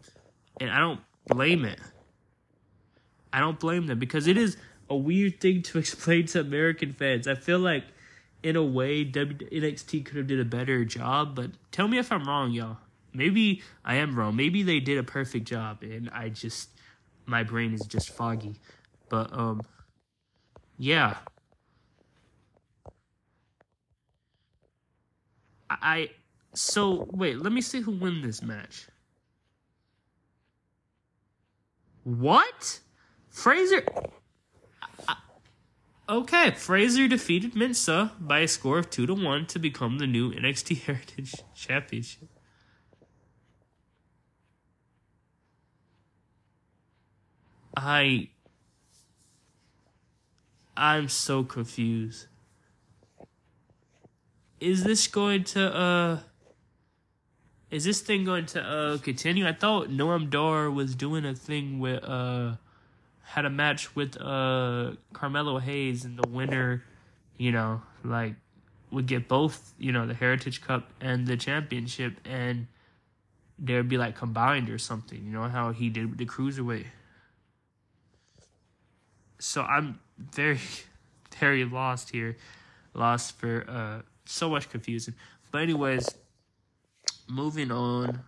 And 0.60 0.70
I 0.70 0.80
don't 0.80 1.00
blame 1.28 1.66
it. 1.66 1.80
I 3.34 3.40
don't 3.40 3.60
blame 3.60 3.88
them 3.88 4.00
because 4.00 4.28
it 4.28 4.38
is 4.38 4.58
a 4.90 4.96
weird 4.96 5.40
thing 5.40 5.62
to 5.64 5.80
explain 5.80 6.26
to 6.28 6.42
American 6.42 6.94
fans. 6.94 7.28
I 7.28 7.36
feel 7.36 7.60
like 7.60 7.86
in 8.44 8.56
a 8.56 8.64
way 8.64 9.06
NXT 9.06 10.06
could 10.06 10.18
have 10.18 10.28
did 10.28 10.40
a 10.40 10.46
better 10.46 10.84
job, 10.86 11.36
but 11.36 11.52
tell 11.72 11.88
me 11.88 11.98
if 11.98 12.12
I'm 12.12 12.24
wrong, 12.24 12.52
y'all. 12.52 12.78
Maybe 13.14 13.62
I 13.84 13.96
am 13.96 14.16
wrong. 14.16 14.36
Maybe 14.36 14.64
they 14.64 14.80
did 14.80 14.98
a 14.98 15.04
perfect 15.04 15.46
job 15.46 15.84
and 15.84 16.10
I 16.12 16.30
just 16.30 16.70
my 17.26 17.44
brain 17.44 17.74
is 17.74 17.86
just 17.86 18.10
foggy. 18.10 18.56
But 19.10 19.32
um 19.34 19.62
yeah. 20.78 21.18
I 25.70 26.12
so 26.54 27.08
wait, 27.12 27.40
let 27.40 27.52
me 27.52 27.62
see 27.62 27.82
who 27.82 27.92
win 27.92 28.22
this 28.22 28.42
match. 28.42 28.88
What? 32.04 32.80
Frazer 33.30 33.86
Okay, 36.12 36.51
Frazer 36.51 37.08
defeated 37.08 37.53
Mensah 37.53 38.12
by 38.20 38.39
a 38.39 38.48
score 38.50 38.77
of 38.77 38.89
2 38.89 39.06
to 39.06 39.13
1 39.13 39.46
to 39.46 39.60
become 39.60 39.98
the 39.98 40.06
new 40.06 40.34
NXT 40.34 40.82
Heritage 40.84 41.36
Championship. 41.56 42.27
I 47.77 48.27
I'm 50.75 51.08
so 51.08 51.46
confused 51.46 52.27
is 54.60 54.84
this 54.84 55.08
going 55.08 55.46
to 55.46 55.74
uh 55.74 56.20
is 57.70 57.86
this 57.86 58.01
thing 58.01 58.25
going 58.25 58.48
to 58.48 58.62
uh 58.62 58.98
continue? 58.98 59.48
I 59.48 59.53
thought 59.53 59.88
Noam 59.88 60.30
Dar 60.30 60.70
was 60.70 60.94
doing 60.94 61.24
a 61.24 61.34
thing 61.34 61.80
with 61.80 62.03
uh 62.03 62.58
had 63.32 63.46
a 63.46 63.50
match 63.50 63.96
with 63.96 64.20
uh 64.20 64.92
Carmelo 65.14 65.58
Hayes 65.58 66.04
and 66.04 66.18
the 66.18 66.28
winner, 66.28 66.84
you 67.38 67.54
know, 67.54 67.82
like 68.04 68.36
would 68.92 69.08
get 69.08 69.30
both, 69.30 69.74
you 69.80 69.94
know, 69.94 70.06
the 70.06 70.14
Heritage 70.14 70.62
Cup 70.62 70.90
and 71.00 71.26
the 71.26 71.38
championship 71.38 72.20
and 72.26 72.68
there'd 73.58 73.88
be 73.88 73.98
like 73.98 74.18
combined 74.18 74.70
or 74.70 74.78
something, 74.78 75.24
you 75.24 75.32
know, 75.32 75.44
how 75.44 75.72
he 75.72 75.90
did 75.90 76.10
with 76.10 76.18
the 76.18 76.26
cruiserweight. 76.26 76.88
So 79.40 79.62
I'm 79.62 80.00
very 80.18 80.60
very 81.40 81.64
lost 81.64 82.10
here. 82.10 82.36
Lost 82.94 83.38
for 83.40 83.66
uh 83.70 84.02
so 84.26 84.50
much 84.50 84.70
confusing. 84.70 85.14
But 85.52 85.62
anyways, 85.62 86.10
moving 87.30 87.72
on. 87.72 88.24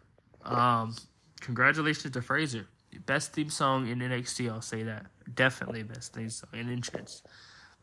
Um, 0.45 0.95
congratulations 1.41 2.13
to 2.13 2.22
Frazer. 2.22 2.67
Best 3.00 3.33
theme 3.33 3.50
song 3.50 3.88
in 3.88 4.00
NXT, 4.00 4.51
I'll 4.51 4.62
say 4.62 4.83
that. 4.83 5.05
Definitely 5.33 5.83
best 5.83 6.13
theme 6.13 6.29
song 6.29 6.50
in 6.53 6.69
entrance. 6.71 7.23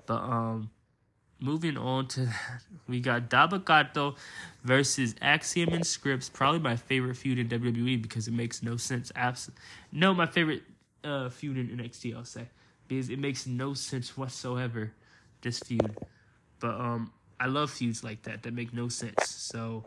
But 0.07 0.23
um 0.23 0.71
moving 1.41 1.77
on 1.77 2.07
to 2.09 2.21
that, 2.27 2.63
we 2.87 3.01
got 3.01 3.31
Dabba-Kato 3.31 4.15
versus 4.63 5.15
Axiom 5.23 5.73
and 5.73 5.85
Scrypts. 5.85 6.33
Probably 6.33 6.61
my 6.61 6.77
favorite 6.77 7.17
feud 7.17 7.39
in 7.39 7.49
WWE 7.49 8.01
because 8.03 8.29
it 8.29 8.35
makes 8.35 8.63
no 8.63 8.77
sense. 8.77 9.11
Abs- 9.17 9.51
no, 9.91 10.13
my 10.13 10.27
favorite 10.27 10.63
uh, 11.03 11.31
feud 11.31 11.57
in 11.57 11.69
NXT, 11.69 12.15
I'll 12.15 12.25
say. 12.25 12.49
Because 12.89 13.09
it 13.09 13.19
makes 13.19 13.47
no 13.47 13.73
sense 13.73 14.17
whatsoever, 14.17 14.93
this 15.41 15.61
feud. 15.61 15.97
But 16.59 16.75
um 16.81 17.13
I 17.39 17.47
love 17.47 17.71
feuds 17.71 18.05
like 18.05 18.23
that 18.25 18.43
that 18.43 18.53
make 18.53 18.75
no 18.75 18.89
sense. 18.89 19.27
So 19.27 19.85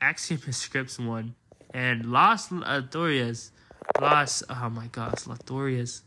Axiom 0.00 0.40
and 0.44 0.52
Scrypts 0.52 1.04
won. 1.04 1.34
And 1.72 2.12
Las 2.12 2.48
Latorias, 2.50 3.50
Las, 4.00 4.42
oh 4.48 4.70
my 4.70 4.86
gosh, 4.88 5.24
Latorias. 5.24 6.02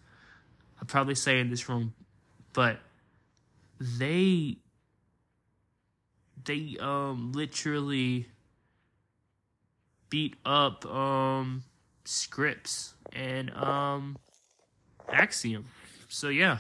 I'm 0.80 0.88
probably 0.88 1.16
saying 1.16 1.50
this 1.50 1.68
wrong, 1.70 1.94
but 2.54 2.80
they, 3.80 4.58
they, 6.44 6.78
um, 6.80 7.32
literally 7.34 8.28
beat 10.10 10.36
up, 10.46 10.86
um, 10.86 11.64
Scrypts 12.06 12.94
and, 13.14 13.52
um, 13.52 14.18
Axiom. 15.12 15.66
So 16.10 16.30
yeah. 16.30 16.60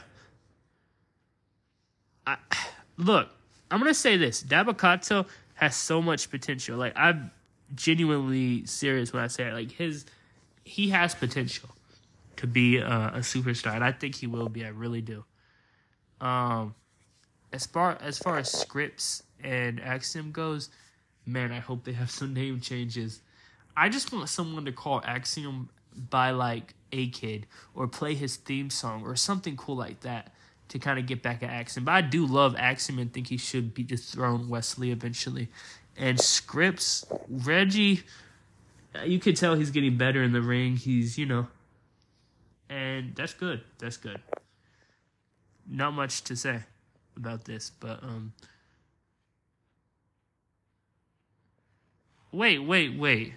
I, 2.27 2.37
look, 2.97 3.29
I'm 3.71 3.79
gonna 3.79 3.93
say 3.93 4.17
this: 4.17 4.43
Dabba-Kato 4.43 5.25
has 5.55 5.75
so 5.75 6.01
much 6.01 6.29
potential. 6.29 6.77
Like 6.77 6.93
I'm 6.95 7.31
genuinely 7.73 8.65
serious 8.65 9.13
when 9.13 9.23
I 9.23 9.27
say 9.27 9.47
it. 9.47 9.53
Like 9.53 9.71
his, 9.71 10.05
he 10.65 10.89
has 10.89 11.15
potential 11.15 11.69
to 12.35 12.47
be 12.47 12.77
a, 12.77 12.87
a 12.87 13.19
superstar, 13.19 13.73
and 13.75 13.83
I 13.83 13.93
think 13.93 14.15
he 14.15 14.27
will 14.27 14.49
be. 14.49 14.65
I 14.65 14.69
really 14.69 15.01
do. 15.01 15.23
Um, 16.19 16.75
as 17.53 17.65
far 17.65 17.97
as 18.01 18.17
far 18.17 18.37
as 18.37 18.51
Scrypts 18.51 19.21
and 19.41 19.79
Axiom 19.79 20.31
goes, 20.31 20.69
man, 21.25 21.51
I 21.51 21.59
hope 21.59 21.85
they 21.85 21.93
have 21.93 22.11
some 22.11 22.33
name 22.33 22.59
changes. 22.59 23.21
I 23.77 23.89
just 23.89 24.11
want 24.11 24.27
someone 24.27 24.65
to 24.65 24.71
call 24.71 25.01
Axiom 25.05 25.69
by 26.09 26.31
like 26.31 26.73
a 26.91 27.09
kid 27.09 27.45
or 27.73 27.87
play 27.87 28.15
his 28.15 28.35
theme 28.35 28.69
song 28.69 29.03
or 29.05 29.15
something 29.15 29.55
cool 29.55 29.75
like 29.75 30.01
that 30.01 30.33
to 30.69 30.79
kind 30.79 30.97
of 30.97 31.05
get 31.05 31.21
back 31.21 31.43
at 31.43 31.49
Axiom. 31.49 31.85
But 31.85 31.91
I 31.91 32.01
do 32.01 32.25
love 32.25 32.55
Axiom 32.57 32.99
and 32.99 33.13
think 33.13 33.27
he 33.27 33.37
should 33.37 33.73
be 33.73 33.83
dethroned 33.83 34.49
Wesley 34.49 34.91
eventually. 34.91 35.49
And 35.95 36.17
Scrypts, 36.17 37.05
Reggie, 37.29 38.03
you 39.03 39.19
could 39.19 39.35
tell 39.35 39.55
he's 39.55 39.71
getting 39.71 39.97
better 39.97 40.23
in 40.23 40.31
the 40.31 40.41
ring. 40.41 40.75
He's, 40.75 41.17
you 41.17 41.25
know, 41.25 41.47
and 42.69 43.15
that's 43.15 43.33
good. 43.33 43.61
That's 43.79 43.97
good. 43.97 44.21
Not 45.67 45.93
much 45.93 46.23
to 46.23 46.35
say 46.35 46.61
about 47.17 47.45
this, 47.45 47.69
but 47.69 48.03
um. 48.03 48.33
Wait, 52.31 52.59
wait, 52.59 52.97
wait. 52.97 53.33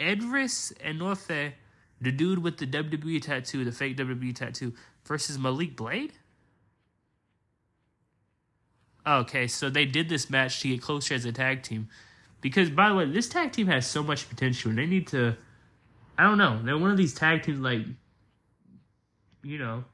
Edris 0.00 0.72
Enofe, 0.84 1.52
the 2.00 2.12
dude 2.12 2.38
with 2.38 2.58
the 2.58 2.66
WWE 2.66 3.20
tattoo, 3.22 3.64
the 3.64 3.72
fake 3.72 3.96
WWE 3.96 4.34
tattoo, 4.34 4.72
versus 5.04 5.38
Malik 5.38 5.76
Blade? 5.76 6.12
Okay, 9.06 9.46
so 9.46 9.70
they 9.70 9.84
did 9.84 10.08
this 10.08 10.28
match 10.28 10.60
to 10.60 10.68
get 10.68 10.82
closer 10.82 11.14
as 11.14 11.24
a 11.24 11.32
tag 11.32 11.62
team. 11.62 11.88
Because, 12.40 12.70
by 12.70 12.88
the 12.88 12.94
way, 12.94 13.06
this 13.06 13.28
tag 13.28 13.52
team 13.52 13.68
has 13.68 13.86
so 13.86 14.02
much 14.02 14.28
potential, 14.28 14.70
and 14.70 14.78
they 14.78 14.86
need 14.86 15.06
to. 15.08 15.36
I 16.18 16.24
don't 16.24 16.38
know. 16.38 16.60
They're 16.62 16.78
one 16.78 16.90
of 16.90 16.96
these 16.96 17.14
tag 17.14 17.42
teams, 17.42 17.60
like, 17.60 17.82
you 19.42 19.58
know, 19.58 19.84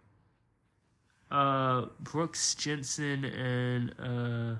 uh, 1.31 1.87
Brooks 2.01 2.55
Jensen 2.55 3.25
and 3.25 3.95
uh, 3.99 4.59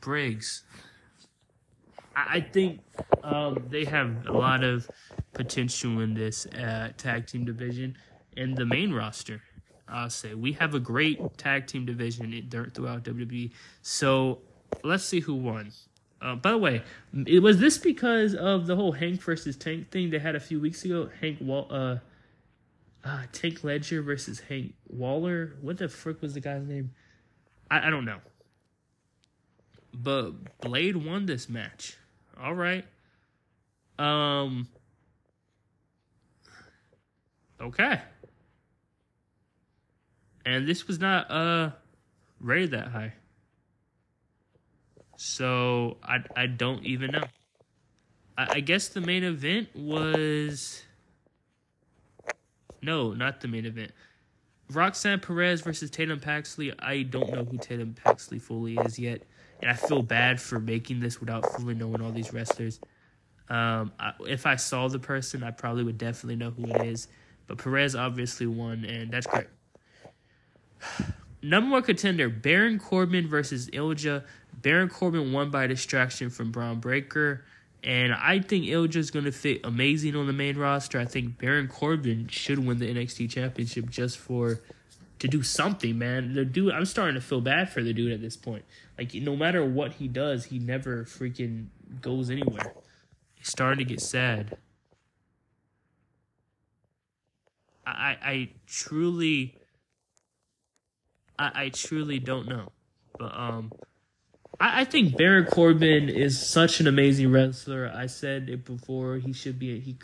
Briggs. 0.00 0.62
I, 2.14 2.36
I 2.36 2.40
think 2.40 2.80
um, 3.22 3.66
they 3.68 3.84
have 3.84 4.26
a 4.26 4.32
lot 4.32 4.62
of 4.62 4.88
potential 5.32 6.00
in 6.00 6.14
this 6.14 6.46
uh, 6.46 6.92
tag 6.96 7.26
team 7.26 7.44
division 7.44 7.96
and 8.36 8.56
the 8.56 8.64
main 8.64 8.92
roster. 8.92 9.42
I'll 9.88 10.10
say 10.10 10.34
we 10.34 10.52
have 10.52 10.74
a 10.74 10.80
great 10.80 11.38
tag 11.38 11.66
team 11.66 11.86
division 11.86 12.48
throughout 12.50 13.04
WWE. 13.04 13.52
So 13.82 14.40
let's 14.82 15.04
see 15.04 15.20
who 15.20 15.34
won. 15.34 15.72
Uh, 16.20 16.34
by 16.34 16.50
the 16.50 16.58
way, 16.58 16.82
it 17.26 17.40
was 17.40 17.58
this 17.58 17.78
because 17.78 18.34
of 18.34 18.66
the 18.66 18.74
whole 18.74 18.92
Hank 18.92 19.22
versus 19.22 19.56
Tank 19.56 19.90
thing 19.90 20.10
they 20.10 20.18
had 20.18 20.34
a 20.34 20.40
few 20.40 20.58
weeks 20.58 20.84
ago. 20.84 21.10
Hank 21.20 21.38
Wall, 21.40 21.66
uh, 21.70 21.96
uh, 23.04 23.22
Tank 23.32 23.62
Ledger 23.62 24.02
versus 24.02 24.40
Hank 24.40 24.74
Waller. 24.88 25.54
What 25.60 25.78
the 25.78 25.88
frick 25.88 26.22
was 26.22 26.34
the 26.34 26.40
guy's 26.40 26.66
name? 26.66 26.92
I, 27.70 27.86
I 27.86 27.90
don't 27.90 28.04
know. 28.04 28.18
But 29.92 30.60
Blade 30.60 30.96
won 30.96 31.26
this 31.26 31.48
match. 31.48 31.96
All 32.40 32.54
right. 32.54 32.84
Um. 33.98 34.68
Okay. 37.60 38.00
And 40.46 40.66
this 40.66 40.86
was 40.86 40.98
not 40.98 41.30
uh 41.30 41.70
rated 42.40 42.70
that 42.70 42.88
high. 42.88 43.12
So 45.16 45.98
I 46.02 46.20
I 46.34 46.46
don't 46.46 46.84
even 46.84 47.10
know. 47.10 47.24
I, 48.38 48.46
I 48.54 48.60
guess 48.60 48.88
the 48.88 49.02
main 49.02 49.24
event 49.24 49.68
was 49.74 50.82
no, 52.80 53.12
not 53.12 53.42
the 53.42 53.48
main 53.48 53.66
event. 53.66 53.90
Roxanne 54.70 55.20
Perez 55.20 55.60
versus 55.60 55.90
Tatum 55.90 56.20
Paxley. 56.20 56.72
I 56.78 57.02
don't 57.02 57.30
know 57.30 57.44
who 57.44 57.58
Tatum 57.58 57.94
Paxley 57.94 58.38
fully 58.38 58.76
is 58.78 58.98
yet 58.98 59.22
and 59.60 59.70
I 59.70 59.74
feel 59.74 60.02
bad 60.02 60.40
for 60.40 60.58
making 60.58 61.00
this 61.00 61.20
without 61.20 61.44
fully 61.54 61.74
knowing 61.74 62.02
all 62.02 62.12
these 62.12 62.32
wrestlers. 62.32 62.80
Um, 63.48 63.92
I, 63.98 64.12
if 64.20 64.46
I 64.46 64.56
saw 64.56 64.88
the 64.88 64.98
person, 64.98 65.42
I 65.42 65.50
probably 65.50 65.84
would 65.84 65.98
definitely 65.98 66.36
know 66.36 66.50
who 66.50 66.64
it 66.66 66.82
is. 66.82 67.08
But 67.46 67.58
Perez 67.58 67.94
obviously 67.94 68.46
won, 68.46 68.84
and 68.84 69.10
that's 69.10 69.26
great. 69.26 69.46
Number 71.42 71.70
one 71.72 71.82
contender: 71.82 72.28
Baron 72.28 72.78
Corbin 72.78 73.28
versus 73.28 73.68
Ilja. 73.70 74.24
Baron 74.62 74.88
Corbin 74.88 75.32
won 75.32 75.50
by 75.50 75.66
distraction 75.66 76.30
from 76.30 76.50
Bron 76.50 76.80
Breakker. 76.80 77.44
and 77.84 78.12
I 78.14 78.40
think 78.40 78.64
Ilja 78.64 78.96
is 78.96 79.10
going 79.10 79.26
to 79.26 79.32
fit 79.32 79.60
amazing 79.64 80.16
on 80.16 80.26
the 80.26 80.32
main 80.32 80.56
roster. 80.56 80.98
I 80.98 81.04
think 81.04 81.38
Baron 81.38 81.68
Corbin 81.68 82.26
should 82.28 82.58
win 82.58 82.78
the 82.78 82.92
NXT 82.92 83.30
Championship 83.30 83.90
just 83.90 84.18
for 84.18 84.60
to 85.18 85.28
do 85.28 85.42
something, 85.42 85.96
man. 85.98 86.34
The 86.34 86.44
dude, 86.44 86.72
I'm 86.72 86.84
starting 86.84 87.14
to 87.14 87.20
feel 87.20 87.40
bad 87.40 87.70
for 87.70 87.82
the 87.82 87.92
dude 87.92 88.12
at 88.12 88.20
this 88.20 88.36
point. 88.36 88.64
Like, 88.98 89.14
no 89.14 89.36
matter 89.36 89.64
what 89.64 89.94
he 89.94 90.08
does, 90.08 90.46
he 90.46 90.58
never 90.58 91.04
freaking 91.04 91.66
goes 92.00 92.30
anywhere. 92.30 92.72
He's 93.34 93.48
starting 93.48 93.78
to 93.78 93.84
get 93.84 94.00
sad. 94.00 94.56
I, 97.86 98.16
I 98.20 98.48
truly, 98.66 99.56
I, 101.38 101.64
I 101.64 101.68
truly 101.70 102.18
don't 102.18 102.48
know, 102.48 102.72
but 103.18 103.32
um, 103.36 103.72
I, 104.60 104.82
I 104.82 104.84
think 104.84 105.16
Baron 105.16 105.46
Corbin 105.46 106.08
is 106.08 106.44
such 106.44 106.80
an 106.80 106.86
amazing 106.86 107.30
wrestler. 107.30 107.92
I 107.94 108.06
said 108.06 108.48
it 108.48 108.64
before. 108.64 109.16
He 109.16 109.32
should 109.32 109.58
be. 109.58 109.78
He 109.80 109.96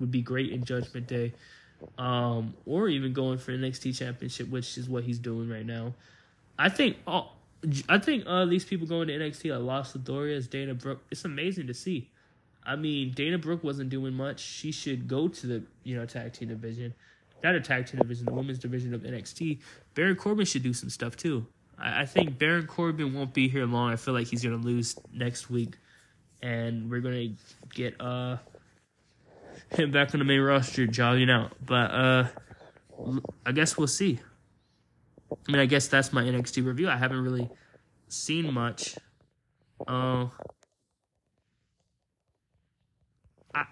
would 0.00 0.10
be 0.10 0.22
great 0.22 0.52
in 0.52 0.64
Judgment 0.64 1.06
Day 1.06 1.32
um, 1.98 2.54
or 2.64 2.88
even 2.88 3.12
going 3.12 3.38
for 3.38 3.52
NXT 3.52 3.96
Championship, 3.98 4.48
which 4.48 4.78
is 4.78 4.88
what 4.88 5.04
he's 5.04 5.18
doing 5.18 5.48
right 5.48 5.66
now. 5.66 5.94
I 6.58 6.68
think 6.68 6.96
all, 7.06 7.36
I 7.88 7.98
think 7.98 8.24
uh, 8.26 8.44
these 8.46 8.64
people 8.64 8.86
going 8.86 9.08
to 9.08 9.14
NXT 9.14 9.52
like 9.52 9.62
Las 9.62 9.92
Luthorias, 9.92 10.48
Dana 10.48 10.74
Brooke. 10.74 11.02
It's 11.10 11.24
amazing 11.24 11.66
to 11.66 11.74
see. 11.74 12.10
I 12.64 12.76
mean, 12.76 13.12
Dana 13.12 13.38
Brooke 13.38 13.62
wasn't 13.62 13.90
doing 13.90 14.14
much. 14.14 14.40
She 14.40 14.72
should 14.72 15.06
go 15.06 15.28
to 15.28 15.46
the 15.46 15.62
you 15.84 15.96
know 15.96 16.06
tag 16.06 16.32
team 16.32 16.48
division, 16.48 16.94
not 17.42 17.54
attack 17.54 17.86
tag 17.86 18.00
division, 18.00 18.26
the 18.26 18.32
women's 18.32 18.58
division 18.58 18.94
of 18.94 19.02
NXT. 19.02 19.60
Baron 19.94 20.16
Corbin 20.16 20.46
should 20.46 20.62
do 20.62 20.72
some 20.72 20.90
stuff 20.90 21.16
too. 21.16 21.46
I, 21.78 22.02
I 22.02 22.06
think 22.06 22.38
Baron 22.38 22.66
Corbin 22.66 23.14
won't 23.14 23.34
be 23.34 23.48
here 23.48 23.66
long. 23.66 23.92
I 23.92 23.96
feel 23.96 24.14
like 24.14 24.26
he's 24.26 24.42
gonna 24.42 24.56
lose 24.56 24.96
next 25.12 25.50
week, 25.50 25.76
and 26.42 26.90
we're 26.90 27.00
gonna 27.00 27.28
get 27.74 28.00
uh 28.00 28.38
him 29.70 29.90
back 29.90 30.14
on 30.14 30.18
the 30.18 30.24
main 30.24 30.40
roster 30.40 30.86
jogging 30.86 31.30
out. 31.30 31.52
But 31.64 31.90
uh 31.90 32.28
I 33.44 33.52
guess 33.52 33.76
we'll 33.76 33.86
see. 33.86 34.20
I 35.30 35.52
mean, 35.52 35.60
I 35.60 35.66
guess 35.66 35.88
that's 35.88 36.12
my 36.12 36.22
NXT 36.22 36.64
review. 36.64 36.88
I 36.88 36.96
haven't 36.96 37.22
really 37.22 37.50
seen 38.08 38.52
much. 38.52 38.96
Uh, 39.86 40.26
I 43.54 43.64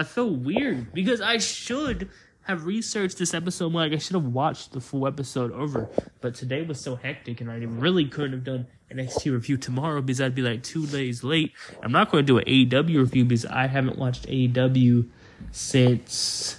I 0.00 0.04
feel 0.04 0.30
weird 0.30 0.94
because 0.94 1.20
I 1.20 1.36
should 1.36 2.08
have 2.44 2.64
researched 2.64 3.18
this 3.18 3.34
episode 3.34 3.70
more. 3.70 3.82
Like 3.82 3.92
I 3.92 3.98
should 3.98 4.14
have 4.14 4.24
watched 4.24 4.72
the 4.72 4.80
full 4.80 5.06
episode 5.06 5.52
over, 5.52 5.90
but 6.22 6.34
today 6.34 6.62
was 6.62 6.80
so 6.80 6.96
hectic, 6.96 7.42
and 7.42 7.50
I 7.50 7.56
really 7.56 8.06
couldn't 8.06 8.32
have 8.32 8.44
done 8.44 8.66
an 8.88 8.96
NXT 8.96 9.30
review 9.30 9.58
tomorrow 9.58 10.00
because 10.00 10.22
I'd 10.22 10.34
be 10.34 10.40
like 10.40 10.62
two 10.62 10.86
days 10.86 11.22
late. 11.22 11.52
I'm 11.82 11.92
not 11.92 12.10
going 12.10 12.24
to 12.24 12.26
do 12.26 12.38
an 12.38 12.44
AEW 12.46 12.96
review 12.96 13.26
because 13.26 13.44
I 13.44 13.66
haven't 13.66 13.98
watched 13.98 14.26
AEW 14.26 15.06
since 15.52 16.56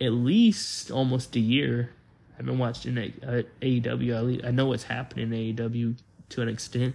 at 0.00 0.12
least 0.12 0.90
almost 0.90 1.36
a 1.36 1.40
year. 1.40 1.90
I 2.32 2.36
haven't 2.38 2.56
watched 2.56 2.86
an 2.86 2.96
AEW. 3.60 4.42
Uh, 4.42 4.46
I 4.46 4.50
know 4.50 4.64
what's 4.64 4.84
happening 4.84 5.30
in 5.30 5.56
AEW 5.56 5.96
to 6.30 6.40
an 6.40 6.48
extent, 6.48 6.94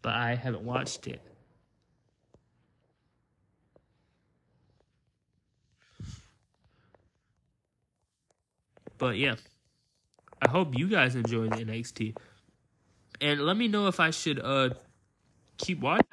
but 0.00 0.14
I 0.14 0.36
haven't 0.36 0.62
watched 0.62 1.06
it. 1.06 1.20
But 8.98 9.16
yeah, 9.16 9.36
I 10.42 10.50
hope 10.50 10.76
you 10.76 10.88
guys 10.88 11.14
enjoy 11.14 11.48
the 11.48 11.64
NXT. 11.64 12.16
And 13.20 13.40
let 13.40 13.56
me 13.56 13.68
know 13.68 13.86
if 13.88 14.00
I 14.00 14.10
should 14.10 14.40
uh 14.40 14.70
keep 15.56 15.80
watching. 15.80 16.04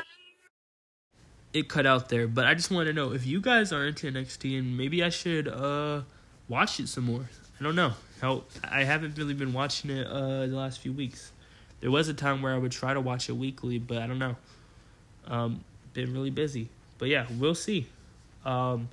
It 1.53 1.69
cut 1.69 1.85
out 1.85 2.09
there, 2.09 2.27
but 2.27 2.45
I 2.45 2.53
just 2.53 2.69
want 2.69 2.87
to 2.87 2.93
know 2.93 3.13
if 3.13 3.25
you 3.25 3.39
guys 3.39 3.71
are 3.71 3.85
into 3.85 4.11
NXT 4.11 4.59
and 4.59 4.77
maybe 4.77 5.03
I 5.03 5.09
should 5.09 5.47
uh 5.47 6.01
watch 6.49 6.79
it 6.79 6.89
some 6.89 7.05
more. 7.05 7.29
I 7.59 7.63
don't 7.63 7.75
know. 7.75 7.93
How 8.21 8.43
I 8.63 8.83
haven't 8.83 9.17
really 9.17 9.33
been 9.33 9.53
watching 9.53 9.89
it 9.91 10.05
uh 10.07 10.47
the 10.47 10.55
last 10.55 10.79
few 10.79 10.91
weeks. 10.91 11.31
There 11.79 11.91
was 11.91 12.07
a 12.09 12.13
time 12.13 12.41
where 12.41 12.53
I 12.53 12.57
would 12.57 12.71
try 12.71 12.93
to 12.93 13.01
watch 13.01 13.29
it 13.29 13.33
weekly, 13.33 13.77
but 13.79 13.99
I 13.99 14.07
don't 14.07 14.19
know. 14.19 14.35
Um 15.27 15.63
been 15.93 16.11
really 16.13 16.29
busy. 16.29 16.69
But 16.97 17.07
yeah, 17.09 17.25
we'll 17.39 17.55
see. 17.55 17.87
Um 18.43 18.89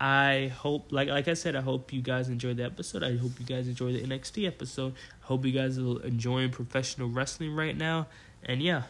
I 0.00 0.52
hope, 0.56 0.92
like 0.92 1.08
like 1.08 1.26
I 1.26 1.34
said, 1.34 1.56
I 1.56 1.60
hope 1.60 1.92
you 1.92 2.00
guys 2.00 2.28
enjoyed 2.28 2.56
the 2.56 2.64
episode. 2.64 3.02
I 3.02 3.16
hope 3.16 3.32
you 3.38 3.46
guys 3.46 3.66
enjoy 3.66 3.92
the 3.92 4.02
NXT 4.02 4.46
episode. 4.46 4.94
I 5.22 5.26
hope 5.26 5.44
you 5.44 5.52
guys 5.52 5.78
are 5.78 6.02
enjoying 6.04 6.50
professional 6.50 7.08
wrestling 7.08 7.54
right 7.54 7.76
now. 7.76 8.06
And 8.44 8.62
yeah, 8.62 8.82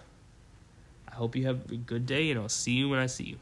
I 1.11 1.15
hope 1.15 1.35
you 1.37 1.47
have 1.47 1.71
a 1.71 1.77
good 1.77 2.07
day, 2.07 2.31
and 2.31 2.41
I'll 2.41 2.49
see 2.49 2.73
you 2.73 2.89
when 2.89 2.99
I 2.99 3.07
see 3.07 3.25
you. 3.25 3.37